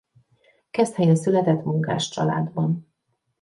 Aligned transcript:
Keszthelyen 0.71 1.15
született 1.15 1.63
munkáscsaládban. 1.63 2.87